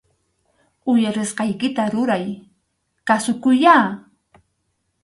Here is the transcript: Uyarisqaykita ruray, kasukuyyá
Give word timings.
Uyarisqaykita 0.91 1.83
ruray, 1.93 2.25
kasukuyyá 3.07 3.77